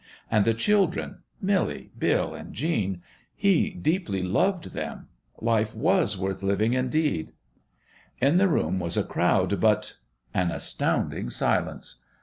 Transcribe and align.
And 0.31 0.45
the 0.45 0.55
children 0.55 1.19
Milly, 1.39 1.91
Bill, 1.95 2.33
and 2.33 2.55
Jean 2.55 3.03
he 3.35 3.69
deeply 3.69 4.23
loved 4.23 4.71
them. 4.71 5.09
Life 5.39 5.75
was 5.75 6.17
worth 6.17 6.41
living 6.41 6.73
indeed! 6.73 7.33
In 8.19 8.37
the 8.37 8.47
room 8.47 8.79
was 8.79 8.97
a 8.97 9.03
crowd, 9.03 9.59
but 9.61 9.97
an 10.33 10.49
astounding 10.49 11.29
silence. 11.29 12.01